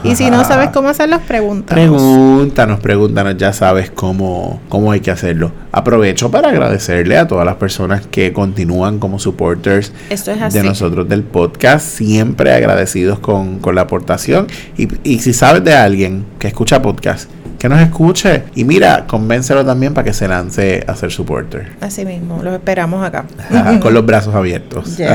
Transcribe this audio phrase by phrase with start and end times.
[0.05, 1.83] Y si no sabes cómo hacerlo, pregúntanos.
[1.83, 5.51] Pregúntanos, pregúntanos, ya sabes cómo, cómo hay que hacerlo.
[5.73, 10.59] Aprovecho para agradecerle a todas las personas que continúan como supporters Esto es así.
[10.59, 14.47] de nosotros del podcast, siempre agradecidos con, con la aportación.
[14.77, 18.43] Y, y si sabes de alguien que escucha podcast, que nos escuche.
[18.55, 21.73] Y mira, convéncelo también para que se lance a ser supporter.
[21.81, 23.25] Así mismo, los esperamos acá.
[23.81, 24.99] con los brazos abiertos.
[24.99, 25.09] Yes.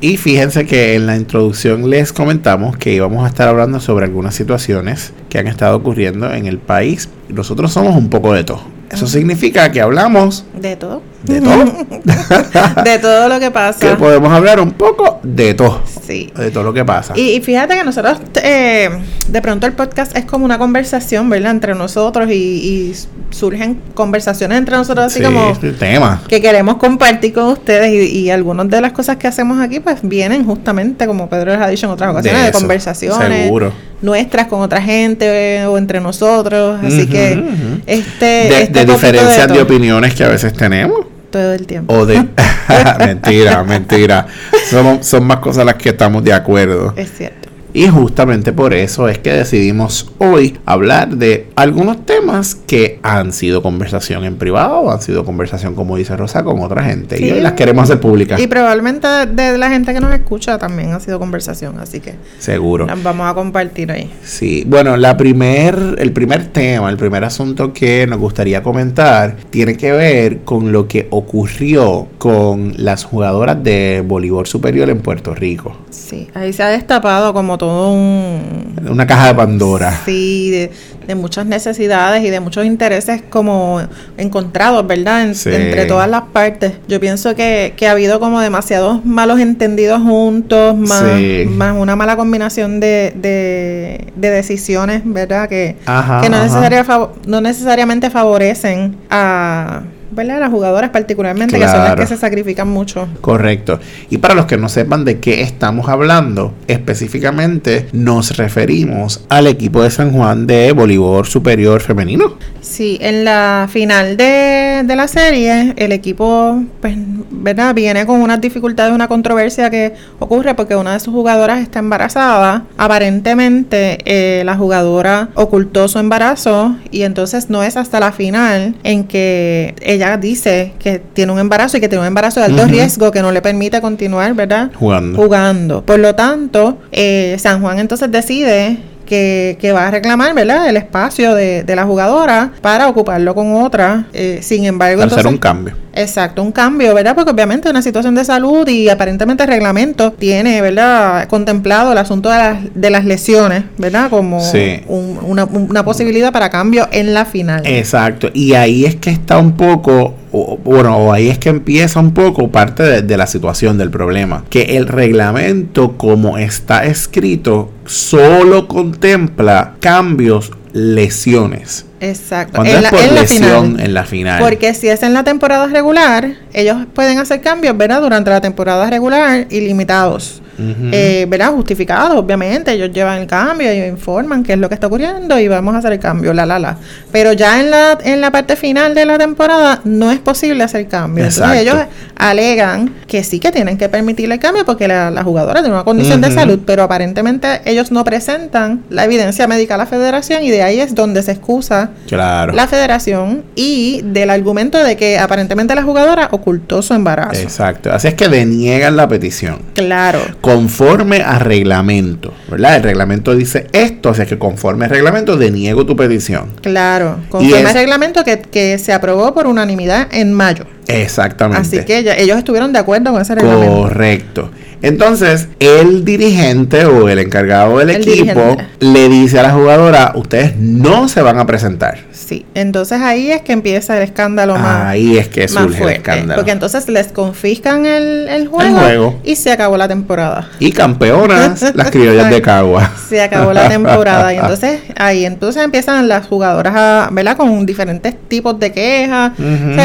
[0.00, 4.34] Y fíjense que en la introducción les comentamos que íbamos a estar hablando sobre algunas
[4.34, 7.08] situaciones que han estado ocurriendo en el país.
[7.28, 8.62] Nosotros somos un poco de todo.
[8.90, 11.02] Eso significa que hablamos De todo.
[11.24, 11.64] De todo.
[12.84, 13.80] De todo lo que pasa.
[13.80, 15.82] que podemos hablar un poco de todo.
[16.06, 16.30] Sí.
[16.36, 17.12] De todo lo que pasa.
[17.16, 18.88] Y, y fíjate que nosotros, eh,
[19.28, 21.50] de pronto el podcast es como una conversación, ¿verdad?
[21.50, 22.96] Entre nosotros y, y
[23.30, 26.22] surgen conversaciones entre nosotros así Sí, como tema.
[26.28, 29.98] que queremos compartir con ustedes y, y algunas de las cosas que hacemos aquí pues
[30.02, 33.72] vienen justamente, como Pedro les ha dicho en otras ocasiones, de, eso, conversaciones Seguro.
[34.00, 35.26] nuestras con otra gente
[35.58, 36.78] eh, o entre nosotros.
[36.82, 37.42] Así que
[37.86, 38.24] este...
[38.24, 41.00] De, este de diferencias de, opiniones que a veces tenemos.
[41.30, 41.94] Todo el tiempo.
[41.94, 42.26] O de.
[42.98, 44.26] mentira, mentira.
[44.70, 46.94] Somos, son más cosas las que estamos de acuerdo.
[46.96, 47.37] Es cierto.
[47.78, 53.62] Y justamente por eso es que decidimos hoy hablar de algunos temas que han sido
[53.62, 57.18] conversación en privado, han sido conversación, como dice Rosa, con otra gente.
[57.18, 57.26] Sí.
[57.26, 58.40] Y hoy las queremos hacer públicas.
[58.40, 62.16] Y probablemente de, de la gente que nos escucha también ha sido conversación, así que
[62.40, 62.84] Seguro.
[62.86, 64.10] las vamos a compartir ahí.
[64.24, 69.76] Sí, bueno, la primer, el primer tema, el primer asunto que nos gustaría comentar tiene
[69.76, 75.76] que ver con lo que ocurrió con las jugadoras de voleibol superior en Puerto Rico.
[75.90, 78.76] Sí, ahí se ha destapado como todo un...
[78.88, 80.00] Una caja de Pandora.
[80.04, 80.70] Sí, de,
[81.06, 83.80] de muchas necesidades y de muchos intereses como
[84.16, 85.22] encontrados, ¿verdad?
[85.22, 85.50] En- Sí.
[85.52, 86.72] Entre todas las partes.
[86.88, 91.44] Yo pienso que, que ha habido como demasiados malos entendidos juntos, más, Sí.
[91.50, 95.48] más una mala combinación de, de, de decisiones, ¿verdad?
[95.48, 96.44] Que, Ajá, que no, ajá.
[96.46, 100.40] necesaria- fav- no necesariamente favorecen a, ¿verdad?
[100.40, 103.08] las jugadoras particularmente, que son las que se sacrifican mucho.
[103.20, 103.80] Correcto.
[104.10, 109.82] Y para los que no sepan de qué estamos hablando, específicamente nos referimos al equipo
[109.82, 112.34] de San Juan de voleibol superior femenino.
[112.60, 116.94] Sí, en la final de, de la serie, el equipo, pues,
[117.30, 117.74] ¿verdad?
[117.74, 122.64] Viene con unas dificultades, una controversia que ocurre porque una de sus jugadoras está embarazada.
[122.76, 129.04] Aparentemente, eh, la jugadora ocultó su embarazo y entonces no es hasta la final en
[129.04, 133.10] que ella dice que tiene un embarazo y que tiene un embarazo de alto riesgo
[133.10, 134.70] que no le permite continuar, ¿verdad?
[134.74, 135.16] Jugando.
[135.16, 135.82] jugando.
[135.84, 140.68] Por lo tanto, eh, San Juan entonces decide que, que va a reclamar, ¿verdad?
[140.68, 144.06] El espacio de, de la jugadora para ocuparlo con otra.
[144.12, 145.74] Eh, sin embargo, Para hacer un cambio.
[145.98, 147.14] Exacto, un cambio, ¿verdad?
[147.14, 151.26] Porque obviamente una situación de salud y aparentemente el reglamento tiene, ¿verdad?
[151.28, 154.08] Contemplado el asunto de las, de las lesiones, ¿verdad?
[154.10, 154.80] Como Sí.
[154.86, 157.66] un- una, una posibilidad para cambio en la final.
[157.66, 162.00] Exacto, y ahí es que está un poco, o- bueno, o ahí es que empieza
[162.00, 167.70] un poco parte de, de la situación del problema, que el reglamento como está escrito
[167.86, 171.84] solo contempla cambios, lesiones.
[172.00, 172.54] Exacto.
[172.56, 173.86] Cuando En es la, por en lesión final.
[173.86, 174.42] en la final.
[174.42, 178.00] Porque si es en la temporada regular, ellos pueden hacer cambios, ¿verdad?
[178.00, 180.42] Durante la temporada regular ilimitados.
[180.58, 181.52] Eh, ¿verdad?
[181.52, 182.72] Justificados, obviamente.
[182.72, 185.78] Ellos llevan el cambio, ellos informan qué es lo que está ocurriendo y vamos a
[185.78, 186.76] hacer el cambio, la, la, la.
[187.12, 190.88] Pero ya en la, en la parte final de la temporada no es posible hacer
[190.88, 191.24] cambio.
[191.24, 191.76] Entonces ellos
[192.16, 196.20] alegan que sí que tienen que permitirle el cambio porque la, jugadora tiene una condición
[196.20, 200.62] de salud, pero aparentemente ellos no presentan la evidencia médica a la federación y de
[200.62, 206.28] ahí es donde se excusa la federación y del argumento de que aparentemente la jugadora
[206.32, 207.40] ocultó su embarazo.
[207.40, 207.92] Exacto.
[207.92, 209.62] Así es que deniegan la petición.
[209.74, 210.20] Claro.
[210.48, 212.76] Conforme a reglamento, ¿verdad?
[212.76, 216.52] El reglamento dice esto, así es que conforme al reglamento deniego tu petición.
[216.62, 217.18] Claro.
[217.28, 220.64] Conforme al reglamento que, que se aprobó por unanimidad en mayo.
[220.88, 221.60] Exactamente.
[221.60, 223.82] Así que ellos estuvieron de acuerdo con ese reglamento.
[223.82, 224.50] Correcto.
[224.80, 231.08] Entonces, el dirigente o el encargado del equipo le dice a la jugadora, ustedes no
[231.08, 231.98] se van a presentar.
[232.12, 236.34] Sí, entonces ahí es que empieza el escándalo más Ahí es que surge el escándalo.
[236.36, 240.48] Porque entonces les confiscan el, juego, y se acabó la temporada.
[240.60, 242.92] Y campeonas las criollas de Cagua.
[243.08, 247.36] Se acabó la temporada y entonces ahí entonces empiezan las jugadoras a, ¿verdad?
[247.36, 249.32] Con diferentes tipos de quejas.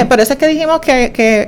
[0.08, 0.93] por eso es que dijimos que,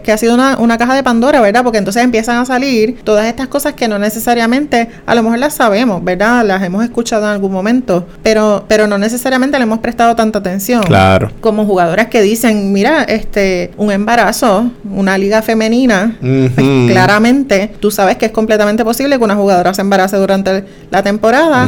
[0.07, 1.63] ha sido una, una caja de Pandora, ¿verdad?
[1.63, 5.53] Porque entonces empiezan a salir todas estas cosas que no necesariamente, a lo mejor las
[5.53, 6.45] sabemos, ¿verdad?
[6.45, 10.83] Las hemos escuchado en algún momento, pero, pero no necesariamente le hemos prestado tanta atención.
[10.83, 11.31] Claro.
[11.41, 16.51] Como jugadoras que dicen, mira, este, un embarazo, una liga femenina, pues,
[16.91, 21.67] claramente tú sabes que es completamente posible que una jugadora se embarace durante la temporada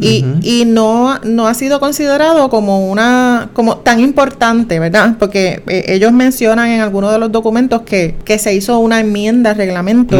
[0.00, 5.16] y, y no, no ha sido considerado como una, como tan importante, ¿verdad?
[5.18, 9.50] Porque eh, ellos mencionan en algunos de los documentos que, que se hizo una enmienda
[9.50, 10.16] al reglamento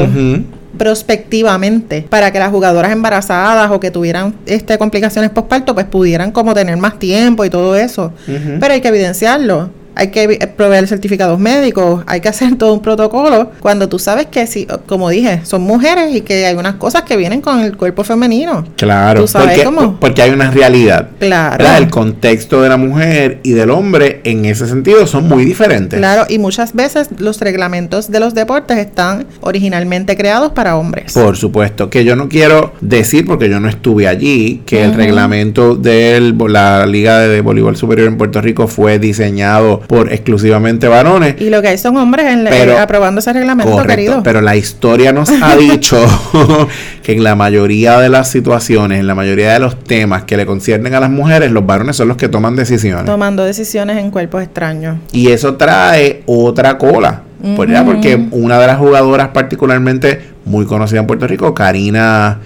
[0.76, 6.54] prospectivamente para que las jugadoras embarazadas o que tuvieran este complicaciones postparto pues pudieran como
[6.54, 8.12] tener más tiempo y todo eso.
[8.26, 13.50] Pero hay que evidenciarlo hay que proveer certificados médicos, hay que hacer todo un protocolo
[13.60, 17.16] cuando tú sabes que si, como dije, son mujeres y que hay unas cosas que
[17.16, 18.64] vienen con el cuerpo femenino.
[18.76, 19.98] Claro, ¿Tú sabes porque, cómo?
[19.98, 21.08] porque hay una realidad.
[21.18, 21.64] Claro.
[21.78, 25.98] El contexto de la mujer y del hombre en ese sentido son muy diferentes.
[25.98, 31.14] Claro, y muchas veces los reglamentos de los deportes están originalmente creados para hombres.
[31.14, 35.74] Por supuesto, que yo no quiero decir, porque yo no estuve allí, que el reglamento
[35.74, 41.36] de la Liga de Voleibol Superior en Puerto Rico fue diseñado por exclusivamente varones.
[41.40, 44.22] Y lo que hay son hombres en, eh, aprobando ese reglamento, querido.
[44.22, 45.98] Pero la historia nos ha dicho
[47.02, 50.46] que en la mayoría de las situaciones, en la mayoría de los temas que le
[50.46, 53.06] conciernen a las mujeres, los varones son los que toman decisiones.
[53.06, 54.98] Tomando decisiones en cuerpos extraños.
[55.12, 57.22] Y eso trae otra cola.
[57.54, 62.38] Porque una de las jugadoras particularmente muy conocida en Puerto Rico, Karina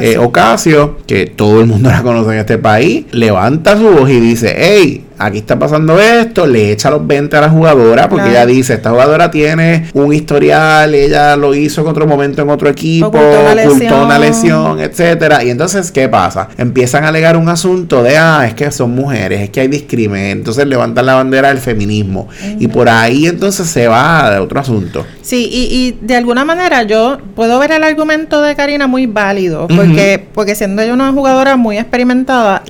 [0.00, 4.20] eh, Ocasio, que todo el mundo la conoce en este país, levanta su voz y
[4.20, 8.44] dice, hey, aquí está pasando esto, le echa los 20 a la jugadora, porque ella
[8.44, 13.08] dice, esta jugadora tiene un historial, ella lo hizo en otro momento en otro equipo,
[13.08, 15.44] ocultó una lesión, etcétera.
[15.44, 16.48] Y entonces, ¿qué pasa?
[16.58, 20.38] Empiezan a alegar un asunto de, ah, es que son mujeres, es que hay discriminación,
[20.38, 22.28] entonces levantan la bandera del feminismo.
[22.58, 25.06] Y por ahí entonces se va de otro asunto.
[25.22, 29.66] Sí, y, y de alguna manera yo puedo ver el argumento de Karina muy válido,
[29.66, 32.62] porque, porque siendo ella una jugadora muy experimentada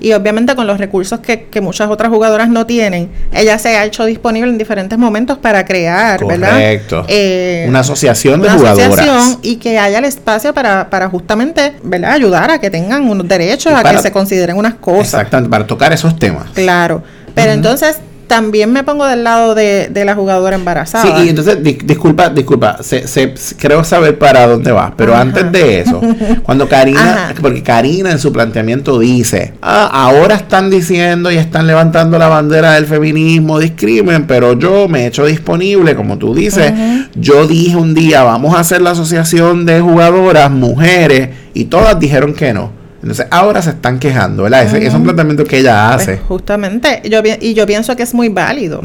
[0.00, 4.04] y, obviamente con los recursos que, muchas otras jugadoras no tienen, ella se ha hecho
[4.06, 6.58] disponible en diferentes momentos para crear, ¿verdad?
[7.06, 12.10] Eh, una asociación de una Asociación y que haya el espacio para, para justamente, ¿verdad?
[12.10, 15.14] Ayudar a que tengan unos derechos, a que se consideren unas cosas.
[15.14, 16.50] Exactamente, para tocar esos temas.
[16.54, 17.04] Claro.
[17.36, 21.02] Pero entonces también me pongo del lado de, la jugadora embarazada.
[21.02, 26.00] Sí, y entonces, disculpa, disculpa, se, creo saber para dónde vas, pero antes de eso,
[26.44, 32.18] cuando Karina, porque Karina en su planteamiento dice, ah, ahora están diciendo y están levantando
[32.18, 36.72] la bandera del feminismo, discrimen, pero yo me he hecho disponible, como tú dices,
[37.14, 42.34] yo dije un día, vamos a hacer la asociación de jugadoras, mujeres, y todas dijeron
[42.34, 42.77] que no.
[43.02, 44.64] Entonces ahora se están quejando, ¿verdad?
[44.64, 46.16] Ese, es un planteamiento que ella pues, hace.
[46.18, 48.80] justamente, yo y yo pienso que es muy válido,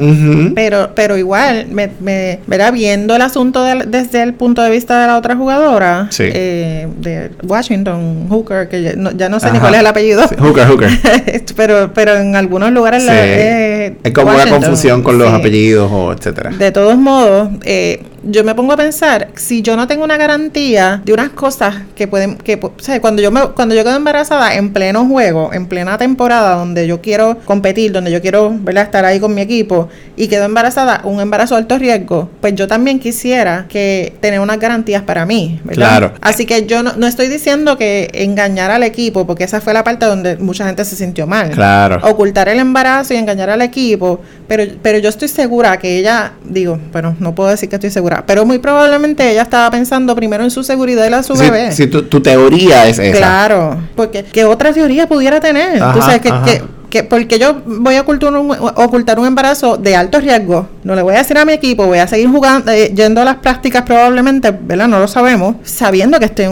[0.53, 2.73] pero pero igual, me, me ¿verdad?
[2.73, 8.27] Viendo el asunto desde el punto de vista de la otra jugadora, eh, de Washington,
[8.29, 8.83] Hooker, que
[9.15, 10.27] ya no, sé ni cuál es el apellido.
[10.39, 10.89] Hooker, Hooker.
[11.55, 16.13] pero, pero en algunos lugares la, eh, es como una confusión con los apellidos o
[16.13, 16.51] etcétera.
[16.51, 21.01] De todos modos, eh, yo me pongo a pensar, si yo no tengo una garantía
[21.03, 24.55] de unas cosas que pueden, que, o sea, cuando yo me, cuando yo quedo embarazada
[24.55, 28.85] en pleno juego, en plena temporada donde yo quiero competir, donde yo quiero, ¿verdad?
[28.85, 32.67] estar ahí con mi equipo y quedo embarazada, un embarazo de alto riesgo, pues yo
[32.67, 35.87] también quisiera que tener unas garantías para mí, ¿verdad?
[35.87, 36.13] Claro.
[36.21, 39.83] Así que yo no, no estoy diciendo que engañar al equipo, porque esa fue la
[39.83, 41.51] parte donde mucha gente se sintió mal.
[41.51, 41.99] Claro.
[42.03, 46.79] Ocultar el embarazo y engañar al equipo, pero, pero yo estoy segura que ella, digo,
[46.91, 48.25] pero no puedo decir que estoy segura segura.
[48.25, 51.71] Pero muy probablemente ella estaba pensando primero en su seguridad y la de su bebé.
[51.71, 53.17] si tu, tu teoría es esa.
[53.17, 55.81] Claro, porque ¿qué otra teoría pudiera tener?
[55.81, 56.63] Ajá, Tú sabes que-
[56.93, 60.67] que- porque yo voy a ocultar un, embarazo de alto riesgo.
[60.83, 63.25] No le voy a decir a mi equipo, voy a seguir jugando, eh, yendo a
[63.25, 64.87] las prácticas probablemente, ¿verdad?
[64.87, 66.45] No lo sabemos, sabiendo que estoy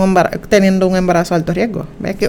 [0.49, 1.85] teniendo un embarazo de alto riesgo.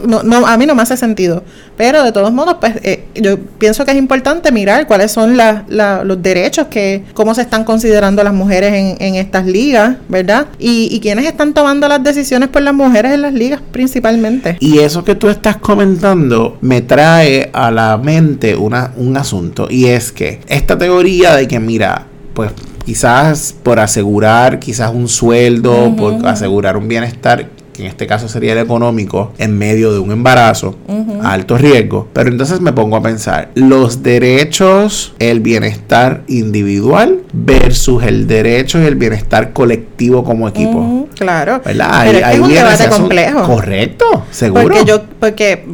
[0.06, 1.42] No, no, a mí no me hace sentido.
[1.78, 6.22] Pero de todos modos, pues eh, yo pienso que es importante mirar cuáles son los
[6.22, 10.48] derechos que, cómo se están considerando las mujeres en, en estas ligas, ¿verdad?
[10.58, 14.58] Y, y quiénes están tomando las decisiones por las mujeres en las ligas principalmente.
[14.60, 19.68] Y eso que tú estás comentando me trae a la mente una, un asunto.
[19.70, 22.52] Y es que esta teoría de que, mira, pues
[22.84, 28.52] quizás por asegurar quizás un sueldo, por asegurar un bienestar, que en este caso sería
[28.52, 30.76] el económico, en medio de un embarazo,
[31.22, 32.08] a alto riesgo.
[32.12, 38.84] Pero entonces me pongo a pensar, los derechos, el bienestar individual versus el derecho y
[38.84, 41.08] el bienestar colectivo como equipo.
[41.22, 41.60] Claro.
[41.64, 42.02] ¿Verdad?
[42.04, 43.42] Pero es, que es un debate complejo.
[43.44, 44.62] Correcto, seguro.
[44.62, 45.64] Porque yo, porque,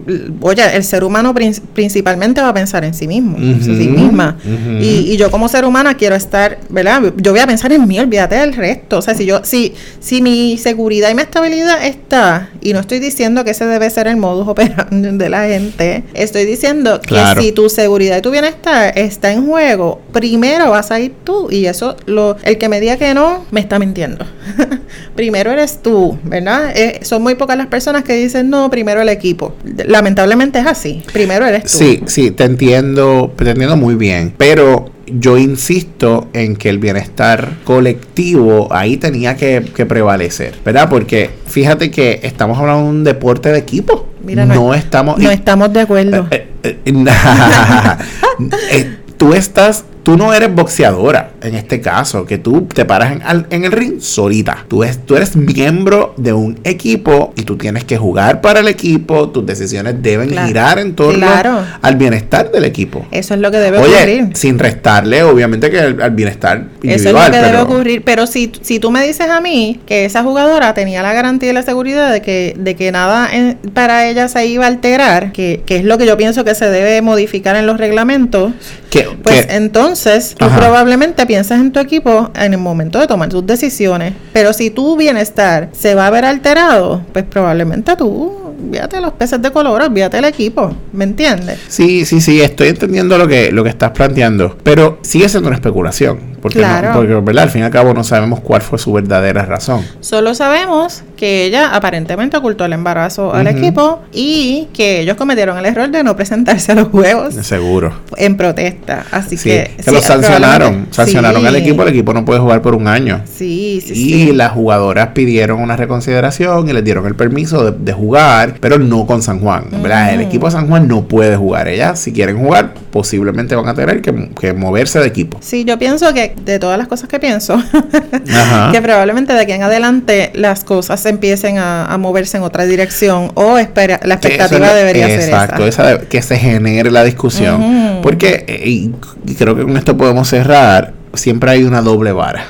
[0.40, 4.36] oye, el ser humano prin- principalmente va a pensar en sí mismo, en sí misma.
[4.80, 7.02] y, y yo como ser humana quiero estar, ¿verdad?
[7.16, 8.98] Yo voy a pensar en mí, olvídate del resto.
[8.98, 12.98] O sea, si yo, si, si mi seguridad y mi estabilidad está, y no estoy
[12.98, 17.40] diciendo que ese debe ser el modus operandi de la gente, estoy diciendo Claro.
[17.40, 21.48] que si tu seguridad y tu bienestar está en juego, primero vas a ir tú.
[21.50, 24.26] Y eso, lo, el que me diga que no, me está mintiendo.
[25.14, 26.72] primero eres tú, ¿verdad?
[26.76, 29.54] Eh, son muy pocas las personas que dicen, no, primero el equipo.
[29.86, 31.02] Lamentablemente es así.
[31.12, 31.78] Primero eres tú.
[31.78, 37.52] Sí, sí, te entiendo, te entiendo muy bien, pero yo insisto en que el bienestar
[37.64, 40.88] colectivo ahí tenía que, que prevalecer, ¿verdad?
[40.88, 44.08] Porque fíjate que estamos hablando de un deporte de equipo.
[44.22, 45.18] Mira, no, no, estamos...
[45.18, 46.28] No estamos de acuerdo.
[46.38, 47.04] Eh, eh, eh,
[48.72, 53.20] eh, tú estás, tú no eres boxeadora en este caso, que tú te paras en,
[53.22, 54.64] al- en el ring solita.
[54.66, 58.68] Tú, es, tú eres miembro de un equipo y tú tienes que jugar para el
[58.68, 59.28] equipo.
[59.28, 60.48] Tus decisiones deben Claro.
[60.48, 61.60] girar en torno Claro.
[61.82, 63.04] al bienestar del equipo.
[63.10, 64.30] Eso es lo que debe Oye, ocurrir.
[64.32, 66.96] sin restarle, obviamente, que al, al bienestar individual.
[67.00, 68.02] Eso es lo que debe pero- ocurrir.
[68.02, 71.52] Pero si, si tú me dices a mí que esa jugadora tenía la garantía y
[71.52, 75.62] la seguridad de que, de que nada en- para ella se iba a alterar, que,
[75.66, 78.52] que es lo que yo pienso que se debe modificar en los reglamentos,
[78.88, 79.97] que- pues que- entonces
[80.36, 80.56] tú Ajá.
[80.56, 84.14] probablemente piensas en tu equipo en el momento de tomar tus decisiones.
[84.32, 89.40] Pero si tu bienestar se va a ver alterado, pues probablemente tú, olvídate los peces
[89.40, 90.74] de color, olvídate el equipo.
[90.92, 91.58] ¿Me entiendes?
[91.68, 95.56] Sí, sí, sí, estoy entendiendo lo que, lo que estás planteando, pero sigue siendo una
[95.56, 96.92] especulación, porque, no- Claro.
[96.94, 97.44] porque ¿verdad?
[97.44, 99.84] al fin y al cabo no sabemos cuál fue su verdadera razón.
[100.00, 105.66] Solo sabemos que ella aparentemente ocultó el embarazo al equipo y que ellos cometieron el
[105.66, 107.92] error de no presentarse a los juegos Seguro.
[108.16, 109.04] en protesta.
[109.10, 109.72] Así Sí, que.
[109.76, 113.22] que sí, lo sancionaron, sancionaron al equipo, el equipo no puede jugar por un año.
[113.32, 113.92] Sí, sí,
[114.28, 118.78] Y las jugadoras pidieron una reconsideración y les dieron el permiso de, de jugar, pero
[118.78, 119.64] no con San Juan.
[119.82, 120.14] ¿verdad?
[120.14, 121.68] El equipo de San Juan no puede jugar.
[121.68, 125.38] Ellas, si quieren jugar, posiblemente van a tener que, que moverse de equipo.
[125.40, 127.56] Sí, yo pienso que de todas las cosas que pienso,
[128.72, 133.30] que probablemente de aquí en adelante las cosas empiecen a, a moverse en otra dirección
[133.34, 135.90] o espera, la expectativa es debería ser Exacto, esa.
[135.92, 138.00] esa de- que se genere la discusión.
[138.02, 138.90] Porque, eh, y
[139.34, 142.44] creo que con esto podemos cerrar, siempre hay una doble vara,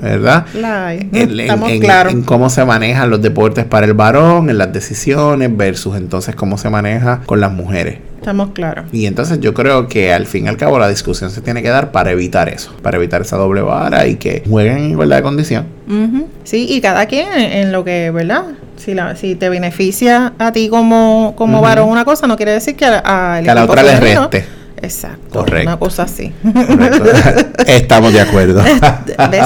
[0.00, 0.46] ¿verdad?
[0.54, 1.08] La hay.
[1.12, 2.12] En, Estamos en- claros.
[2.12, 6.58] en cómo se manejan los deportes para el varón, en las decisiones, versus entonces cómo
[6.58, 7.98] se maneja con las mujeres.
[8.18, 8.86] Estamos claros.
[8.90, 11.68] Y entonces yo creo que al fin y al cabo la discusión se tiene que
[11.68, 15.22] dar para evitar eso, para evitar esa doble vara y que jueguen en igualdad de
[15.22, 15.66] condición.
[15.86, 16.26] Ujú.
[16.42, 18.44] Sí, y cada quien en, lo que, ¿verdad?
[18.76, 22.76] Si, la, si te beneficia a ti como, como varón una cosa, no quiere decir
[22.76, 24.44] que a, al Que a la otra le reste.
[24.84, 25.68] Exacto, Correcto.
[25.70, 26.32] una cosa así.
[27.66, 28.62] Estamos de acuerdo.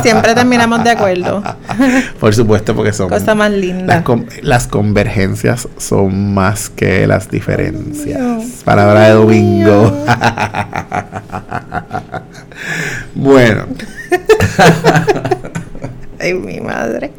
[0.03, 1.43] Siempre terminamos de acuerdo.
[2.21, 4.03] Por supuesto, porque son Cosa más linda.
[4.43, 8.19] las convergencias son más que las diferencias.
[8.65, 10.05] Palabra de domingo.
[13.15, 13.67] bueno,
[16.21, 17.11] Ay, mi madre.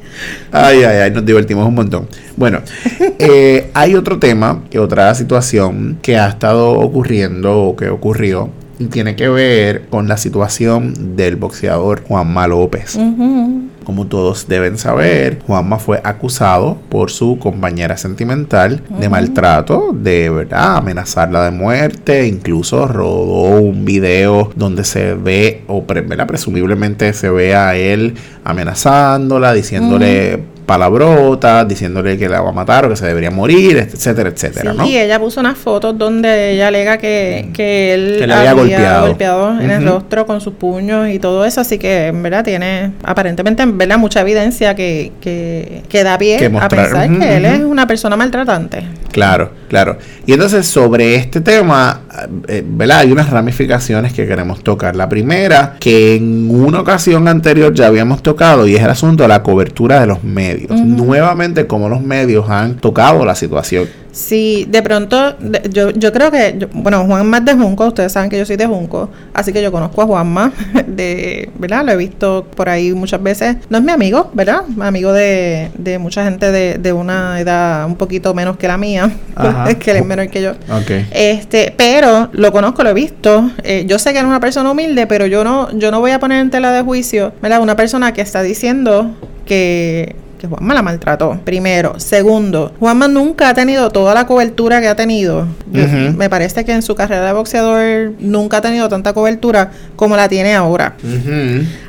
[0.51, 2.07] ay, ay, ay, nos divertimos un montón.
[2.35, 2.61] Bueno,
[3.19, 8.85] eh, hay otro tema, que otra situación que ha estado ocurriendo o que ocurrió y
[8.85, 12.95] tiene que ver con la situación del boxeador Juanma López.
[12.95, 13.63] Ujú.
[13.89, 20.77] Como todos deben saber, Juanma fue acusado por su compañera sentimental de maltrato, de verdad,
[20.77, 27.75] amenazarla de muerte, incluso rodó un video donde se ve, o presumiblemente se ve a
[27.75, 33.77] él amenazándola, diciéndole palabrotas, diciéndole que la va a matar o que se debería morir,
[33.77, 34.85] etcétera, etcétera, Sí, ¿no?
[34.85, 39.59] y ella puso unas fotos donde ella alega que, que él Que le había golpeado.
[39.59, 43.63] en el rostro con sus puños y todo eso, así que en verdad tiene aparentemente
[43.63, 47.59] en verdad mucha evidencia que, que, que da pie Que a pensar que él es
[47.61, 48.83] una persona maltratante.
[49.11, 49.97] Claro, claro.
[50.25, 52.01] Y entonces sobre este tema,
[52.47, 52.99] eh, ¿verdad?
[52.99, 54.95] Hay unas ramificaciones que queremos tocar.
[54.95, 59.29] La primera, que en una ocasión anterior ya habíamos tocado, y es el asunto de
[59.29, 60.71] la cobertura de los medios.
[60.79, 63.87] Nuevamente, cómo los medios han tocado la situación.
[64.11, 68.11] Sí, de pronto, de- yo, yo creo que, yo- bueno, Juanma es de Junco, ustedes
[68.11, 70.51] saben que yo soy de Junco, así que yo conozco a Juanma,
[70.87, 71.85] de, ¿verdad?
[71.85, 73.57] Lo he visto por ahí muchas veces.
[73.69, 74.61] No es mi amigo, ¿verdad?
[74.79, 79.11] Amigo de, de mucha gente de, de una edad un poquito menos que la mía,
[79.35, 79.73] Ajá.
[79.75, 80.51] que él es menor que yo.
[80.51, 80.91] Ok.
[81.11, 83.51] Este, pero lo conozco, lo he visto.
[83.63, 86.19] Eh, yo sé que es una persona humilde, pero yo no, yo no voy a
[86.19, 87.61] poner en tela de juicio, ¿verdad?
[87.61, 89.11] Una persona que está diciendo
[89.45, 91.39] que, que Juanma la maltrató.
[91.43, 91.99] Primero.
[91.99, 95.47] Segundo, Juanma nunca ha tenido toda la cobertura que ha tenido.
[95.71, 100.27] Me parece que en su carrera de boxeador nunca ha tenido tanta cobertura como la
[100.27, 100.95] tiene ahora.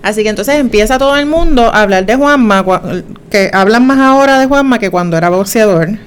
[0.02, 2.64] Así que entonces empieza todo el mundo a hablar de Juanma,
[3.30, 5.88] que hablan más ahora de Juanma que cuando era boxeador.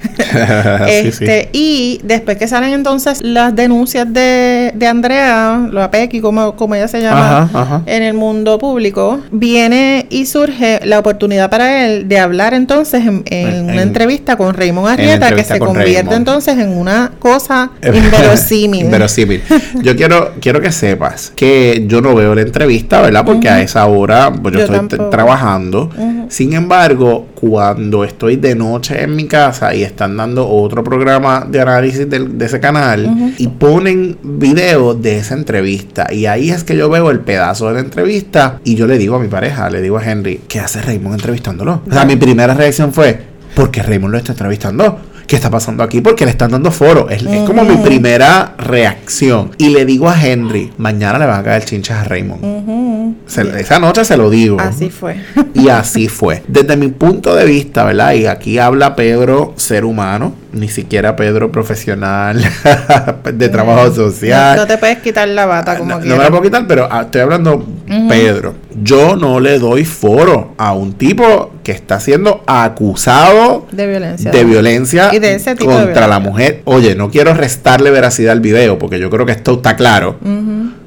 [0.84, 1.24] Sí, sí.
[1.24, 6.74] este, Y después que salen entonces las denuncias de, de Andrea, lo Pequi, como, como
[6.74, 7.82] ella se llama, Ajá, ajá.
[7.86, 13.22] en el mundo público, viene y surge la oportunidad para él de hablar entonces en,
[13.26, 16.16] en En- una en- entrevista con Raymond en Arrieta, que se con convierte Raymond.
[16.16, 18.84] entonces en una cosa inverosímil.
[18.86, 19.42] Inverosímil.
[19.82, 23.24] Yo quiero, quiero que sepas que yo no veo la entrevista, ¿verdad?
[23.24, 25.90] Porque a esa hora pues, yo, Yo estoy trabajando.
[26.28, 31.60] Sin embargo, cuando estoy de noche en mi casa y están dando otro programa de
[31.60, 36.88] análisis de, ese canal y ponen video de esa entrevista, y ahí es que yo
[36.88, 39.98] veo el pedazo de la entrevista y yo le digo a mi pareja, le digo
[39.98, 41.82] a Henry, ¿qué hace Raymond entrevistándolo?
[41.86, 43.20] O sea, mi primera reacción fue,
[43.54, 44.98] ¿por qué Raymond lo está entrevistando?
[45.26, 46.00] ¿Qué está pasando aquí?
[46.00, 47.08] Porque le están dando foro.
[47.10, 49.50] Es, es como mi primera reacción.
[49.58, 53.16] Y le digo a Henry, mañana le van a caer chinchas a Raymond.
[53.26, 54.58] Se- esa noche se lo digo.
[54.60, 55.16] Así fue.
[55.54, 56.42] Y así fue.
[56.48, 58.12] Desde mi punto de vista, ¿verdad?
[58.14, 62.42] Y aquí habla Pedro, ser humano, ni siquiera Pedro profesional
[63.34, 64.56] de trabajo No, social.
[64.56, 66.18] no te puedes quitar la bata como No, no quieras.
[66.18, 67.64] me la puedo quitar, pero ah, estoy hablando.
[68.08, 68.54] Pedro.
[68.82, 74.30] Yo no le doy foro a un tipo que está siendo acusado de violencia.
[74.30, 76.62] de violencia Y de ese tipo de contra la mujer.
[76.64, 80.16] Oye, no quiero restarle veracidad al video, porque yo creo que esto está claro.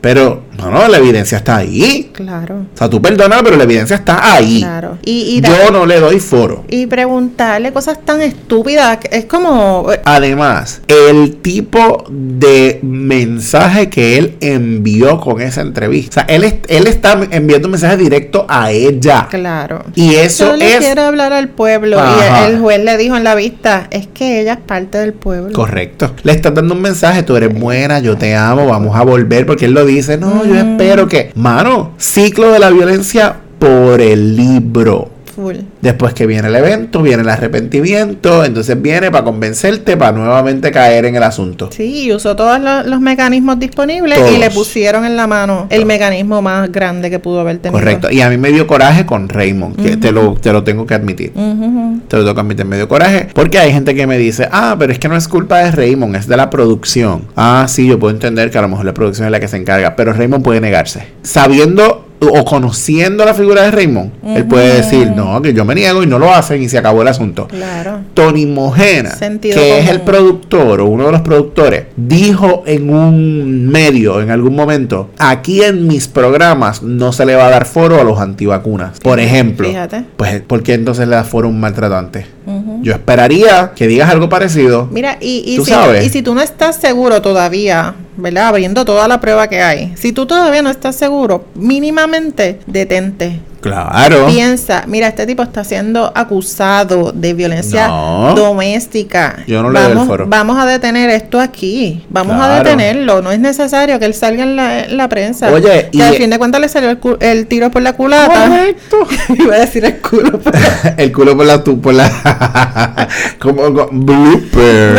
[0.02, 2.10] Pero, no, no, la evidencia está ahí.
[2.14, 4.60] Claro, O sea, tú perdona, pero la evidencia está ahí.
[4.62, 4.98] claro.
[5.04, 6.64] Y, y, Yo no le doy foro.
[6.70, 9.92] y preguntarle cosas tan estúpidas, es como...
[9.92, 16.22] eh, Además, el tipo de mensaje que él envió con esa entrevista.
[16.22, 19.28] O sea, él, él está enviando un mensaje directo a ella.
[19.30, 19.84] Claro.
[19.96, 22.00] Y eso Yo le es quiero hablar al pueblo.
[22.00, 22.48] Ajá.
[22.48, 25.54] Y el juez le dijo en la vista, es que ella es parte del pueblo.
[25.54, 26.14] correcto.
[26.24, 29.66] Le estás dando un mensaje, tú eres buena, yo te amo, vamos a volver, porque
[29.66, 35.17] él lo dice, no, yo espero que, mano, ciclo de la violencia por el libro.
[35.38, 35.58] Full.
[35.82, 41.06] Después que viene el evento, viene el arrepentimiento, entonces viene para convencerte, para nuevamente caer
[41.06, 41.70] en el asunto.
[41.72, 44.32] Sí, y usó todos los, los mecanismos disponibles Todos.
[44.32, 47.78] y le pusieron en la mano el mecanismo más grande que pudo haber tenido.
[47.80, 48.10] Correcto.
[48.10, 50.96] Y a mí me dio coraje con Raymond, que te, lo, te lo tengo que
[50.96, 51.34] admitir.
[51.34, 53.28] Te lo tengo que admitir, me dio coraje.
[53.36, 56.16] Porque hay gente que me dice, ah, pero es que no es culpa de Raymond,
[56.16, 57.28] es de la producción.
[57.36, 59.58] Ah, sí, yo puedo entender que a lo mejor la producción es la que se
[59.58, 61.06] encarga, pero Raymond puede negarse.
[61.22, 66.04] Sabiendo o conociendo la figura de Raymond, él puede decir, no, que yo me niego
[66.04, 67.48] y no lo hacen y se acabó el asunto.
[67.48, 68.00] Claro.
[68.14, 73.68] Tony Mojena, Sentido que es el productor o uno de los productores, dijo en un
[73.68, 78.00] medio en algún momento, aquí en mis programas no se le va a dar foro
[78.00, 79.00] a los antivacunas.
[79.00, 80.06] Por ejemplo, Fíjate.
[80.16, 82.37] pues ¿por qué entonces le da foro a un maltratante?
[82.82, 84.88] Yo esperaría que digas algo parecido.
[84.92, 86.06] Mira, y, y Tú si, sabes.
[86.06, 88.48] y si tú no estás seguro todavía, ¿verdad?
[88.48, 89.94] Abriendo toda la prueba que hay.
[89.98, 93.42] Si tú todavía no estás seguro, mínimamente detente.
[93.62, 94.28] Claro.
[94.28, 98.34] Piensa, mira, este tipo está siendo acusado de violencia No.
[98.36, 99.38] doméstica.
[99.48, 100.26] Yo no le doy el vamos, foro.
[100.28, 102.06] Vamos a detener esto aquí.
[102.10, 103.22] Vamos a detenerlo.
[103.22, 105.52] No es necesario que él salga en la, en la prensa.
[105.52, 108.48] Oye, que y- al fin de cuentas le salió el, el tiro por la culata.
[108.48, 108.98] Correcto.
[109.44, 110.40] Iba a decir el culo.
[110.40, 110.58] pero-
[110.98, 112.10] el culo por la tu por la
[113.40, 114.98] como, como- blooper.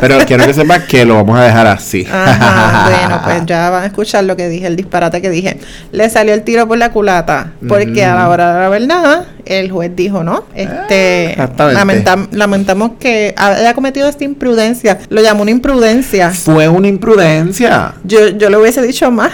[0.00, 2.06] Pero quiero que sepas que lo vamos a dejar así.
[2.10, 5.58] Ajá, bueno, pues ya van a escuchar lo que dije, el disparate que dije.
[5.92, 9.70] Le salió el tiro por la culata, porque a la hora de la verdad, el
[9.70, 10.44] juez dijo, ¿no?
[10.54, 14.98] Este, Ah, lamentamos que haya cometido esta imprudencia.
[15.08, 16.30] Lo llamó una imprudencia.
[16.30, 17.94] Fue una imprudencia.
[18.04, 19.32] Yo, yo le hubiese dicho más.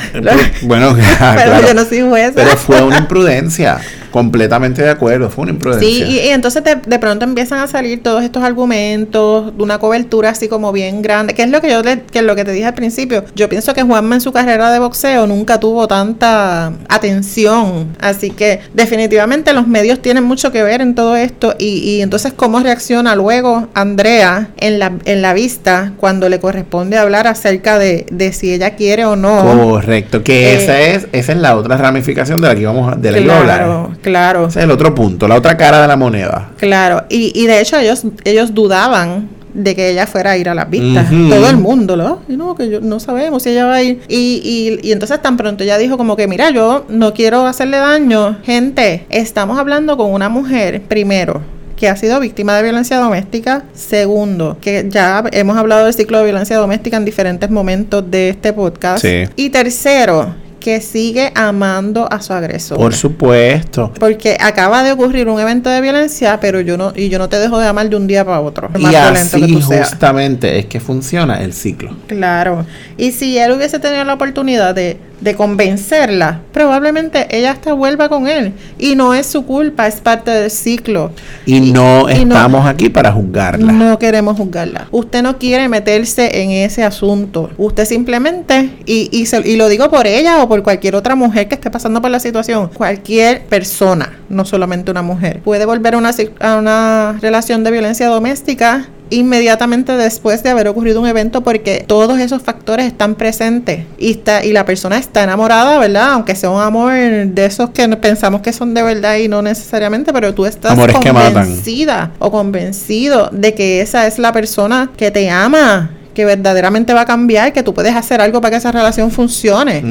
[0.63, 1.67] Bueno, Pero claro.
[1.67, 2.33] yo no soy jueza.
[2.35, 3.79] Pero fue una imprudencia.
[4.17, 5.87] Completamente de acuerdo, fue una imprudencia.
[5.89, 9.79] Sí, y, y entonces de, de pronto empiezan a salir todos estos argumentos, de una
[9.79, 12.45] cobertura así como bien grande, que es lo que yo le- que es lo que
[12.45, 13.25] te dije al principio.
[13.35, 18.61] Yo pienso que Juanma en su carrera de boxeo nunca tuvo tanta atención, así que
[18.75, 23.15] definitivamente los medios tienen mucho que ver en todo esto y, y entonces cómo reacciona
[23.17, 28.53] luego Andrea en la, en la vista cuando le corresponde hablar acerca de, de si
[28.53, 29.43] ella quiere o no.
[29.43, 32.97] Correcto, que Eh, esa es esa es la otra ramificación de la que íbamos a,
[32.97, 33.89] de la que iba a hablar.
[34.07, 34.47] Claro.
[34.47, 36.51] Ese es el otro punto, la otra cara de la moneda.
[36.59, 40.55] Claro, y, y de hecho ellos ellos dudaban de que ella fuera a ir a
[40.55, 41.09] las vistas.
[41.11, 42.21] Todo el mundo, ¿no?
[42.29, 44.03] Y no, que yo no sabemos si ella va a ir.
[44.07, 47.79] Y, y, y entonces tan pronto ella dijo como que, mira, yo no quiero hacerle
[47.79, 48.39] daño.
[48.45, 51.41] Gente, estamos hablando con una mujer, primero,
[51.75, 53.65] que ha sido víctima de violencia doméstica.
[53.75, 58.53] Segundo, que ya hemos hablado del ciclo de violencia doméstica en diferentes momentos de este
[58.53, 59.05] podcast.
[59.05, 59.25] Sí.
[59.37, 60.35] Y tercero,
[60.67, 62.77] que sigue amando a su agresor.
[62.77, 63.93] Por supuesto.
[64.01, 67.39] Porque acaba de ocurrir un evento de violencia, pero yo no y yo no te
[67.39, 68.69] dejo de amar de un día para otro.
[68.77, 69.91] Y así seas.
[69.91, 71.95] justamente es que funciona el ciclo.
[72.09, 72.67] Claro.
[72.97, 78.29] Y si él hubiese tenido la oportunidad de, de convencerla, probablemente ella hasta vuelva con
[78.29, 78.53] él.
[78.79, 81.11] Y no es su culpa, es parte del ciclo.
[81.47, 83.73] Y, no y no- estamos aquí para juzgarla.
[83.73, 84.89] No queremos juzgarla.
[84.91, 87.51] Usted no quiere meterse en ese asunto.
[87.57, 91.49] Usted simplemente, y, y, se- y lo digo por ella o por cualquier otra mujer
[91.49, 95.99] que esté pasando por la situación, cualquier persona, no solamente una mujer, puede volver a
[95.99, 101.85] una, a una relación de violencia doméstica inmediatamente después de haber ocurrido un evento porque
[101.87, 106.13] todos esos factores están presentes y está y la persona está enamorada, ¿verdad?
[106.13, 110.13] Aunque sea un amor de esos que pensamos que son de verdad y no necesariamente,
[110.13, 115.31] pero tú estás Amores convencida o convencido de que esa es la persona que te
[115.31, 119.11] ama, que verdaderamente va a cambiar, que tú puedes hacer algo para que esa relación
[119.11, 119.83] funcione.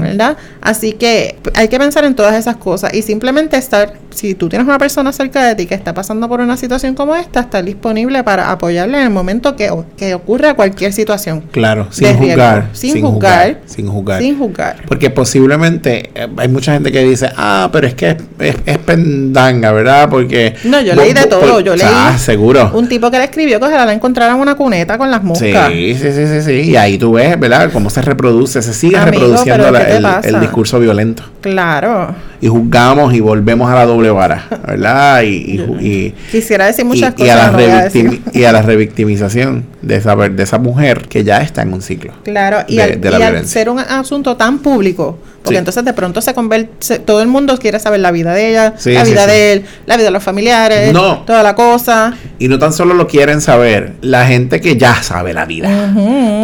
[0.00, 0.36] ¿Verdad?
[0.60, 4.66] Así que hay que pensar en todas esas cosas y simplemente estar, si tú tienes
[4.66, 8.24] una persona cerca de ti que está pasando por una situación como esta, estar disponible
[8.24, 11.44] para apoyarle en el momento que, que ocurra cualquier situación.
[11.52, 12.68] Claro, sin juzgar.
[12.72, 13.58] Sin juzgar.
[13.66, 14.20] Sin juzgar.
[14.22, 14.76] Sin juzgar.
[14.88, 18.78] Porque posiblemente eh, hay mucha gente que dice, ah, pero es que es, es- es
[18.78, 20.08] pendanga, ¿verdad?
[20.10, 20.54] Porque...
[20.64, 21.40] No, yo leí de todo.
[21.40, 22.70] por- Yo leí Ah, seguro.
[22.74, 25.48] un tipo que le escribió que ojalá la encontraran en una cuneta con las moscas.
[25.48, 26.52] Sí, sí, sí, sí, sí.
[26.70, 27.70] Y ahí tú ves, ¿verdad?
[27.72, 31.22] Cómo se reproduce, se sigue Amigo, reproduciendo pero la- ¿qué te el, discurso violento.
[31.40, 32.14] Claro.
[32.40, 35.22] Y juzgamos y volvemos a la doble vara, ¿verdad?
[35.22, 37.52] Y, y, ju- y- Quisiera decir muchas y- y a cosas.
[37.54, 41.72] la no y a la revictimización de esa, de esa mujer que ya está en
[41.72, 42.12] un ciclo.
[42.24, 45.58] Claro, y, de- al, de la al ser un asunto tan público, porque Sí.
[45.58, 48.92] entonces de pronto se convierte, todo el mundo quiere saber la vida de ella, Sí,
[48.92, 49.30] la vida sí.
[49.30, 51.20] de él, la vida de los familiares, No.
[51.20, 52.14] toda la cosa.
[52.38, 55.92] Y no tan solo lo quieren saber, la gente que ya sabe la vida.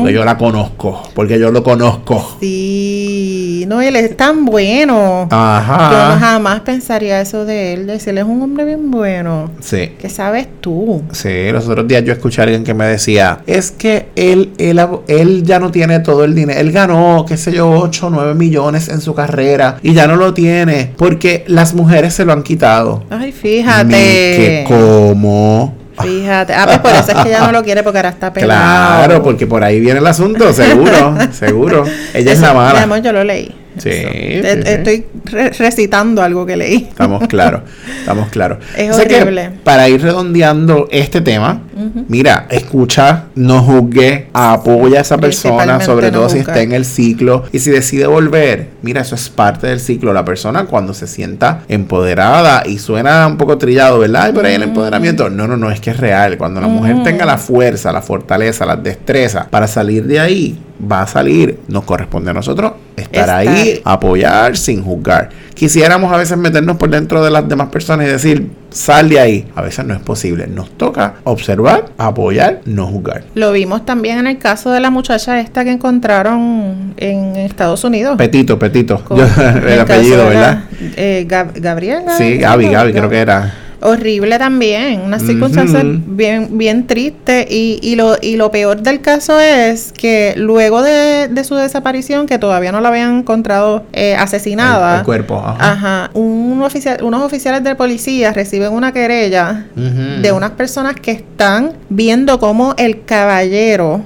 [0.01, 2.37] Porque yo la conozco, porque yo lo conozco.
[2.41, 5.29] Sí, no, él es tan bueno.
[5.31, 5.63] Ah.
[5.91, 6.19] Yo Ajá.
[6.19, 9.51] jamás pensaría eso de él, decirle es un hombre bien bueno.
[9.61, 9.93] Sí.
[9.99, 11.03] ¿Qué sabes tú?
[11.13, 14.81] Sí, los otros días yo escuché a alguien que me decía, es que él, él,
[15.09, 18.35] él ya no tiene todo el dinero, él ganó, qué sé yo, 8 o 9
[18.35, 22.43] millones en su carrera y ya no lo tiene porque las mujeres se lo han
[22.43, 23.05] quitado.
[23.11, 23.91] Ay, fíjate.
[23.91, 25.75] que cómo.
[26.03, 26.53] Fíjate.
[26.53, 29.05] Ah, pues por eso es que ella no lo quiere porque ahora está pelado.
[29.07, 31.85] Claro, porque por ahí viene el asunto, seguro, seguro.
[32.13, 32.83] Ella es Eso, la Mi mala.
[32.83, 33.55] amor, yo lo leí.
[33.79, 33.91] Sí.
[33.91, 36.87] Estoy re- recitando algo que leí.
[36.89, 37.63] Estamos claros,
[38.01, 38.59] estamos claros.
[38.77, 39.51] Es O sea que, horrible.
[39.65, 41.63] para ir redondeando este tema,
[42.09, 46.85] mira, escucha, no juzgue, apoya a esa persona, sobre no todo si está en el
[46.85, 47.45] ciclo.
[47.53, 50.13] Y si decide volver, mira, eso es parte del ciclo.
[50.13, 54.25] La persona cuando se sienta empoderada y suena un poco trillado, ¿verdad?
[54.27, 55.29] Ay, pero ahí el empoderamiento.
[55.31, 56.37] No, no, no, es que es real.
[56.39, 61.03] Cuando la mujer tenga la fuerza, la fortaleza, las destrezas para salir de ahí, va
[61.03, 61.61] a salir.
[61.69, 63.49] Nos corresponde a nosotros estar, Estar.
[63.49, 65.29] ahí, apoyar sin juzgar.
[65.55, 69.49] Quisiéramos a veces meternos por dentro de las demás personas y decir, sal de ahí.
[69.55, 70.47] A veces no es posible.
[70.47, 73.25] Nos toca observar, apoyar, no juzgar.
[73.35, 78.17] Lo vimos también en el caso de la muchacha esta que encontraron en Estados Unidos.
[78.19, 79.03] Petito, Petito.
[79.05, 80.65] Con- Yo- en el apellido, la- ¿verdad?
[80.97, 82.17] eh, Gab- Gabriela.
[82.19, 83.55] Sí, Gaby, Gaby, creo que era.
[83.81, 89.39] Horrible también, una circunstancia bien, bien triste y, y, lo, y lo peor del caso
[89.41, 94.95] es que luego de, de su desaparición, que todavía no la habían encontrado eh, asesinada,
[94.95, 95.37] El, el cuerpo.
[95.45, 95.73] Ajá.
[95.73, 96.11] Ajá.
[96.15, 102.39] Un oficial, unos oficiales de policía reciben una querella de unas personas que están viendo
[102.39, 104.03] cómo el caballero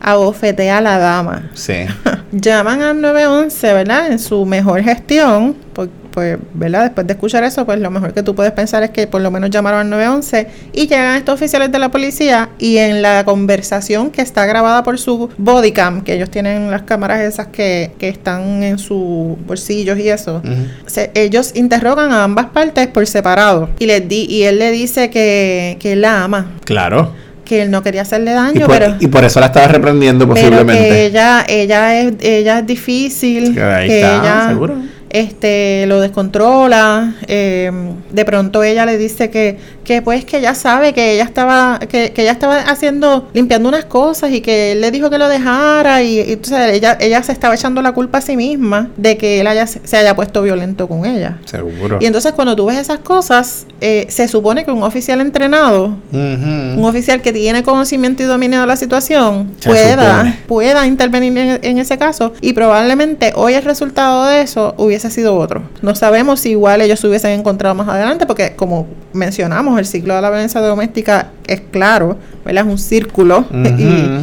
[0.00, 1.50] abofetea a la dama.
[1.54, 1.74] Sí.
[2.32, 4.12] Llaman al 911, ¿verdad?
[4.12, 6.82] En su mejor gestión, por- pues, ¿verdad?
[6.84, 9.30] Después de escuchar eso, pues lo mejor que tú puedes pensar es que por lo
[9.30, 14.10] menos llamaron al 911 y llegan estos oficiales de la policía y en la conversación
[14.10, 18.64] que está grabada por su bodycam, que ellos tienen las cámaras esas que, que están
[18.64, 20.42] en sus bolsillos y eso,
[20.86, 25.08] se- ellos interrogan a ambas partes por separado y les di y él le dice
[25.10, 27.12] que, que él la ama, Claro.
[27.44, 30.26] que él no quería hacerle Y daño, por, pero y por eso la estaba reprendiendo
[30.28, 30.88] pero posiblemente.
[30.88, 34.74] que ella ella es ella es difícil Que ahí que está, ella seguro.
[35.10, 37.70] Este lo descontrola eh,
[38.10, 42.12] de pronto ella le dice que que pues que ella sabe que ella estaba que,
[42.12, 46.02] que ella estaba haciendo limpiando unas cosas y que él le dijo que lo dejara
[46.02, 49.40] y, y entonces ella ella se estaba echando la culpa a sí misma de que
[49.40, 51.98] él haya se haya puesto violento con ella Seguro.
[52.00, 56.84] y entonces cuando tú ves esas cosas eh, se supone que un oficial entrenado un
[56.84, 60.38] oficial que tiene conocimiento y dominio de la situación Se pueda, supone.
[60.46, 65.36] pueda intervenir en, en ese caso y probablemente hoy el resultado de eso hubiese sido
[65.36, 65.62] otro.
[65.82, 70.14] No sabemos si igual ellos se hubiesen encontrado más adelante porque como mencionamos el ciclo
[70.14, 72.64] de la violencia doméstica es claro, ¿verdad?
[72.66, 73.44] Es un círculo
[73.78, 74.20] y,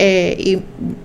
[0.00, 0.58] eh, y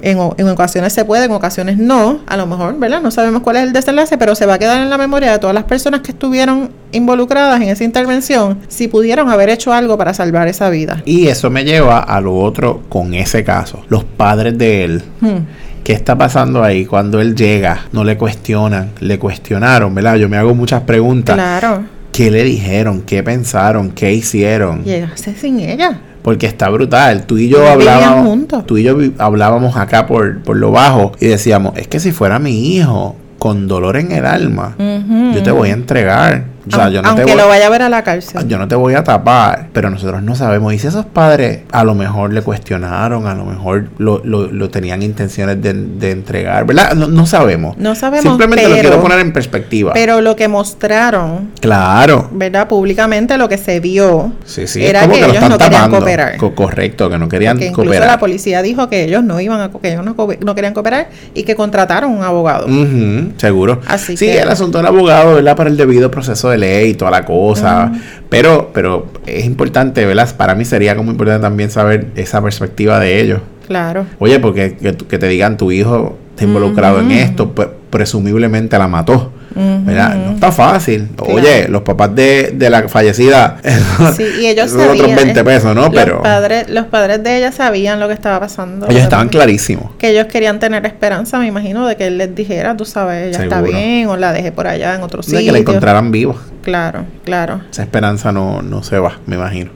[0.08, 3.02] en, o- en ocasiones se puede, en ocasiones no, a lo mejor, ¿verdad?
[3.02, 5.40] No sabemos cuál es el desenlace, pero se va a quedar en la memoria de
[5.40, 10.14] todas las personas que estuvieron involucradas en esa intervención si pudieron haber hecho algo para
[10.14, 11.02] salvar esa vida.
[11.06, 13.82] Y eso me lleva a lo otro con ese caso.
[13.90, 15.04] Los padres de él.
[15.22, 15.38] Hmm.
[15.84, 17.88] ¿Qué está pasando ahí cuando él llega?
[17.92, 20.16] No le cuestionan, le cuestionaron, ¿verdad?
[20.16, 21.36] Yo me hago muchas preguntas.
[21.36, 21.84] Claro.
[22.14, 23.02] ¿Qué le dijeron?
[23.02, 23.92] ¿Qué pensaron?
[23.92, 24.86] ¿Qué hicieron?
[24.86, 26.00] Llegaste sin ella.
[26.22, 27.26] Porque está brutal.
[27.26, 28.66] Tú y yo hablábamos, juntos.
[28.66, 32.40] tú y yo hablábamos acá por, por lo bajo y decíamos, es que si fuera
[32.40, 36.46] mi hijo con dolor en el alma, yo te voy a entregar.
[36.68, 38.48] O sea, Aun- yo no aunque te voy, lo vaya a ver a la cárcel.
[38.48, 40.74] yo no te voy a tapar, pero nosotros no sabemos.
[40.74, 44.70] Y si esos padres a lo mejor le cuestionaron, a lo mejor lo, lo- lo
[44.70, 46.94] tenían intenciones de, de entregar, ¿verdad?
[46.94, 47.78] No, no sabemos.
[47.78, 49.92] No sabemos, Simplemente lo quiero poner en perspectiva.
[49.94, 52.30] Pero lo que mostraron, claro.
[52.32, 52.68] ¿verdad?
[52.68, 55.90] Públicamente lo que se vio Sí, sí, era como que, que, lo ellos no querían
[55.90, 56.38] cooperar.
[56.38, 58.08] Co- correcto, que no querían que incluso cooperar.
[58.08, 61.10] la policía dijo que ellos no iban a que ellos no, co- no querían cooperar
[61.34, 62.66] y que contrataron un abogado.
[62.68, 63.82] Ujú, seguro.
[63.88, 65.56] Así sí, que- el asunto del abogado, ¿verdad?
[65.56, 67.92] Para el debido proceso de ley y toda la cosa.
[68.30, 70.36] Pero, pero es importante, ¿verdad?
[70.36, 73.42] Para mí sería como importante también saber esa perspectiva de ellos.
[73.68, 74.06] Claro.
[74.20, 78.88] Oye, porque que, que te digan tu hijo está involucrado en esto, pues presumiblemente la
[78.88, 79.32] mató.
[79.56, 80.16] ¿Verdad?
[80.16, 81.10] No está fácil.
[81.16, 81.34] Claro.
[81.36, 83.58] Oye, los papás de, de la fallecida,
[84.16, 85.84] Sí, y ellos esos otros sabían, 20 eh, pesos, ¿no?
[85.84, 88.88] Los Pero padres, los padres de ella sabían lo que estaba pasando.
[88.90, 89.92] ellos estaban clarísimos.
[89.98, 93.44] que ellos querían tener esperanza, me imagino, de que él les dijera, tú sabes, ella
[93.44, 95.46] está bien o la dejé por allá en otro De sitio.
[95.46, 96.36] que la encontraran viva.
[96.64, 97.62] Claro, claro.
[97.70, 99.70] Esa esperanza no, no se va, me imagino.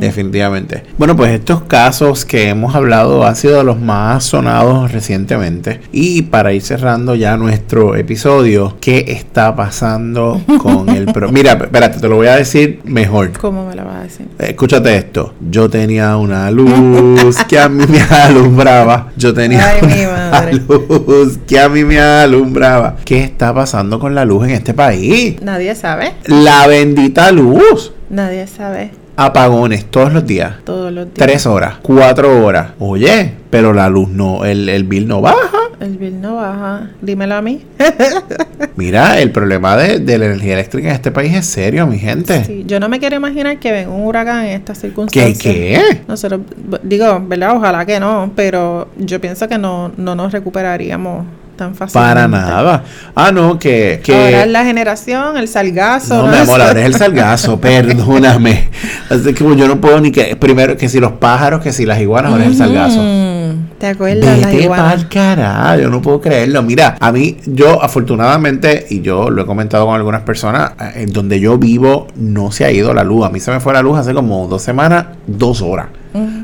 [0.00, 0.82] Definitivamente.
[0.98, 5.80] Bueno, pues estos casos que hemos hablado han sido los más sonados recientemente.
[5.92, 11.30] Y para ir cerrando ya nuestro episodio, ¿qué está pasando con el pro?
[11.32, 13.32] Mira, espérate, te lo voy a decir mejor.
[13.38, 14.26] ¿Cómo me lo vas a decir?
[14.38, 15.34] Escúchate esto.
[15.50, 19.08] Yo tenía una luz que a mí me alumbraba.
[19.16, 20.52] Yo tenía Ay, mi una madre.
[20.54, 22.96] luz que a mí me alumbraba.
[23.04, 25.40] ¿Qué está pasando con la luz en este país?
[25.42, 26.09] Nadie sabe.
[26.26, 27.92] La bendita luz.
[28.08, 30.54] Nadie sabe Apagones todos los días.
[30.64, 31.14] todos los días.
[31.16, 32.68] Tres horas, cuatro horas.
[32.78, 35.58] Oye, pero la luz no, el, el bill no baja.
[35.78, 36.90] El bill no baja.
[37.02, 37.60] Dímelo a mí.
[38.76, 42.44] Mira, el problema de, de la energía eléctrica en este país es serio, mi gente.
[42.44, 44.86] Sí, yo no me quiero imaginar que venga un huracán en estas ¿Qué?
[44.88, 45.38] circunstancias.
[45.42, 46.00] ¿Qué?
[46.08, 47.56] Nosotros, b- digo, ¿verdad?
[47.56, 51.24] Ojalá que no, pero yo pienso que no, no nos recuperaríamos
[51.60, 52.14] tan fácilmente.
[52.14, 52.84] Para nada.
[53.14, 54.00] Ah, no, que...
[54.02, 56.26] que Ahora es la generación, el salgazo.
[56.26, 58.70] No, mi amor, ahora es el salgazo, perdóname.
[59.10, 60.36] Así que yo no puedo ni que...
[60.36, 63.02] Primero, que si los pájaros, que si las iguanas, ahora es el salgazo.
[63.02, 66.62] Mm, ¿Te acuerdas Vete pa'l carajo, yo no puedo creerlo.
[66.62, 71.12] Mira, a mí, yo afortunadamente, y yo lo he comentado con algunas personas, eh, en
[71.12, 73.26] donde yo vivo no se ha ido la luz.
[73.26, 75.88] A mí se me fue la luz hace como dos semanas, dos horas.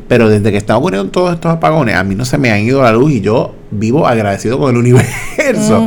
[0.08, 2.82] Pero desde que están ocurriendo todos estos apagones, a mí no se me han ido
[2.82, 5.86] la luz y yo vivo agradecido con el universo.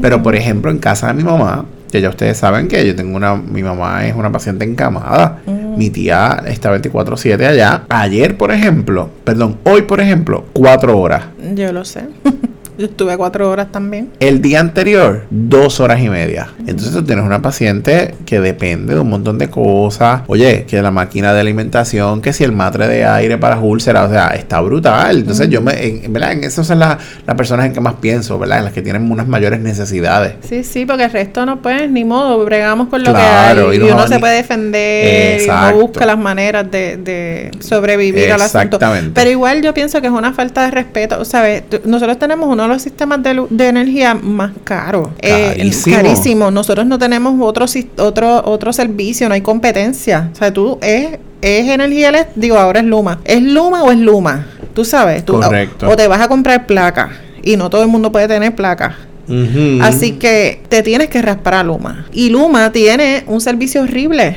[0.00, 3.16] Pero por ejemplo, en casa de mi mamá, que ya ustedes saben que yo tengo
[3.16, 5.38] una, mi mamá es una paciente encamada.
[5.76, 7.82] Mi tía está 24/7 allá.
[7.88, 11.24] Ayer, por ejemplo, perdón, hoy, por ejemplo, cuatro horas.
[11.54, 12.04] Yo lo sé.
[12.80, 14.08] Yo estuve cuatro horas también.
[14.20, 16.48] El día anterior, dos horas y media.
[16.60, 20.22] Entonces tú tienes una paciente que depende de un montón de cosas.
[20.28, 24.12] Oye, que la máquina de alimentación, que si el matre de aire para úlceras, o
[24.12, 25.18] sea, está brutal.
[25.18, 27.94] Entonces yo me, en, en verdad, en esas son las, las personas en que más
[28.00, 28.58] pienso, ¿verdad?
[28.58, 30.34] En las que tienen unas mayores necesidades.
[30.48, 33.82] Sí, sí, porque el resto no pues, ni modo, bregamos con lo Claro, que hay
[33.82, 35.76] y y, no uno ni- se puede defender y Exacto.
[35.76, 38.76] uno busca las maneras de, de sobrevivir al asunto.
[38.76, 39.10] Exactamente.
[39.14, 41.62] Pero igual yo pienso que es una falta de respeto, ¿sabes?
[41.84, 45.08] Nosotros tenemos uno los sistemas de, energía más caros.
[45.20, 46.50] Eh, Carísimo.
[46.50, 47.66] Nosotros no tenemos otro,
[47.98, 50.30] otro, otro servicio, no hay competencia.
[50.32, 53.20] O sea, tú es, es energía eléctrica, digo, ahora es Luma.
[53.24, 54.46] ¿Es Luma o es Luma?
[54.74, 55.24] Tú sabes.
[55.24, 55.88] Tú, Correcto.
[55.88, 57.10] O, o te vas a comprar placa.
[57.42, 58.96] Y no todo el mundo puede tener placa.
[59.28, 59.82] Ujú.
[59.82, 62.06] Así que te tienes que raspar a Luma.
[62.12, 64.36] Y Luma tiene un servicio horrible.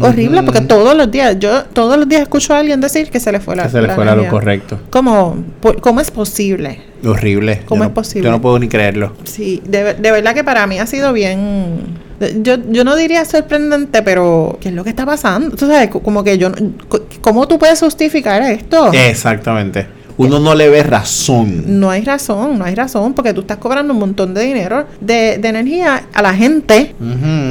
[0.00, 3.32] Horrible, porque todos los días, yo todos los días escucho a alguien decir que se
[3.32, 4.30] le fue la Que se le la fuera lo energía.
[4.30, 4.80] correcto.
[4.90, 5.36] ¿Cómo,
[5.80, 6.80] ¿Cómo es posible?
[7.04, 7.62] Horrible.
[7.66, 8.24] ¿Cómo Yo es no- posible?
[8.26, 9.14] Yo no puedo ni creerlo.
[9.24, 11.98] Sí, de, de verdad que para mí ha sido bien.
[12.42, 15.56] Yo, yo no diría sorprendente, pero ¿qué es lo que está pasando?
[15.56, 16.50] Tú sabes, co- como que yo.
[17.22, 18.92] ¿Cómo tú puedes justificar esto?
[18.92, 19.86] Exactamente.
[20.20, 21.80] Uno no le ve razón.
[21.80, 25.38] No hay razón, no hay razón, porque tú estás cobrando un montón de dinero de,
[25.38, 26.94] de energía a la gente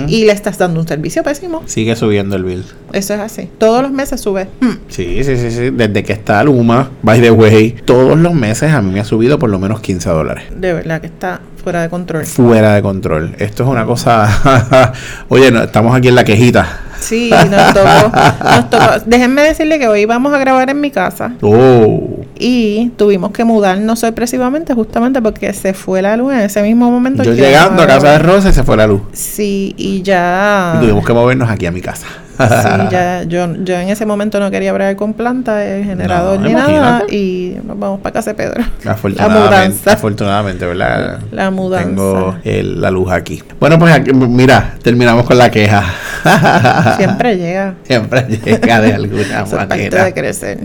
[0.08, 1.64] y le estás dando un servicio pésimo.
[1.66, 2.64] Sigue subiendo el bill.
[2.94, 3.50] Eso es así.
[3.58, 4.48] Todos los meses sube.
[4.62, 4.74] Hmm.
[4.88, 5.70] Sí, sí, sí, sí.
[5.72, 9.40] Desde que está Luma, by the way, todos los meses a mí me ha subido
[9.40, 10.44] por lo menos 15 dólares.
[10.56, 12.26] De verdad que está fuera de control.
[12.26, 13.36] Fuera de control.
[13.40, 14.94] Esto es una cosa.
[15.30, 16.82] Oye, no, estamos aquí en la quejita.
[17.00, 18.12] Sí, nos tocó,
[18.44, 18.86] nos tocó.
[19.06, 21.34] Déjenme decirle que hoy vamos a grabar en mi casa.
[21.42, 22.20] Oh.
[22.38, 27.24] Y tuvimos que mudarnos sorpresivamente justamente porque se fue la luz en ese mismo momento.
[27.24, 28.20] Yo llegando a casa de.
[28.20, 29.02] Rosa y se fue la luz.
[29.14, 30.74] Sí, y ya...
[30.78, 32.08] Y tuvimos que movernos aquí a mi casa.
[32.40, 36.48] Sí, ya, yo, yo en ese momento no quería hablar con planta, el generador No,
[36.48, 38.64] ni nada, y nos vamos para casa de Pedro.
[38.84, 39.94] La Afortunadamente, mudanza.
[39.94, 41.20] afortunadamente, ¿verdad?
[41.32, 41.86] La mudanza.
[41.90, 43.44] Tengo el- la luz aquí.
[43.60, 45.84] Bueno, pues aquí, mira, terminamos con la queja.
[46.98, 47.76] Siempre llega.
[47.84, 50.06] Siempre llega de alguna es parte manera.
[50.06, 50.60] de crecer.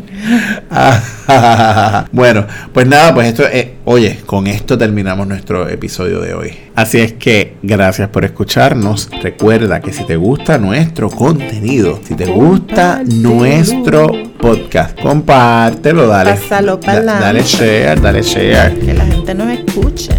[2.12, 6.52] bueno, pues nada, pues esto, eh, oye, con esto terminamos nuestro episodio de hoy.
[6.74, 9.08] Así es que gracias por escucharnos.
[9.22, 14.10] Recuerda que si te gusta nuestro contenido, si te gusta nuestro
[14.40, 17.24] podcast, compártelo, dale, Pásalo da- pa'lante.
[17.24, 18.78] dale share, dale share.
[18.80, 20.10] Que la gente nos escuche.